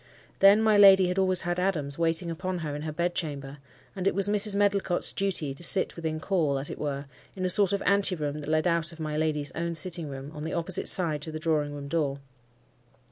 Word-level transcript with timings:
Then 0.39 0.63
my 0.63 0.79
lady 0.79 1.09
had 1.09 1.19
always 1.19 1.45
Adams 1.45 1.99
waiting 1.99 2.31
upon 2.31 2.57
her 2.65 2.75
in 2.75 2.81
her 2.81 2.91
bed 2.91 3.13
chamber; 3.13 3.59
and 3.95 4.07
it 4.07 4.15
was 4.15 4.27
Mrs. 4.27 4.55
Medlicott's 4.55 5.13
duty 5.13 5.53
to 5.53 5.63
sit 5.63 5.95
within 5.95 6.19
call, 6.19 6.57
as 6.57 6.71
it 6.71 6.79
were, 6.79 7.05
in 7.35 7.45
a 7.45 7.51
sort 7.51 7.71
of 7.71 7.83
anteroom 7.85 8.39
that 8.39 8.49
led 8.49 8.65
out 8.65 8.91
of 8.91 8.99
my 8.99 9.15
lady's 9.15 9.51
own 9.51 9.75
sitting 9.75 10.09
room, 10.09 10.31
on 10.33 10.41
the 10.41 10.53
opposite 10.53 10.87
side 10.87 11.21
to 11.21 11.31
the 11.31 11.37
drawing 11.37 11.71
room 11.75 11.87
door. 11.87 12.17